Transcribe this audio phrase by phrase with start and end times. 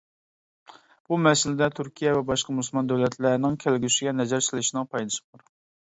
[1.09, 5.51] بۇ مەسىلىدە تۈركىيە ۋە باشقا مۇسۇلمان دۆلەتلەرنىڭ كەلگۈسىگە نەزەر سېلىشنىڭ پايدىسى بار.